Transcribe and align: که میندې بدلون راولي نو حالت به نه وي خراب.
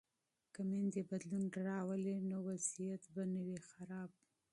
که 0.53 0.61
میندې 0.69 1.01
بدلون 1.09 1.43
راولي 1.67 2.15
نو 2.29 2.37
حالت 2.47 3.03
به 3.13 3.23
نه 3.33 3.41
وي 3.47 3.59
خراب. 3.69 4.09